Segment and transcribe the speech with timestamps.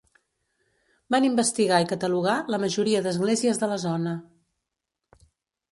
[1.15, 4.17] Van investigar i catalogar la majoria d'esglésies de la zona.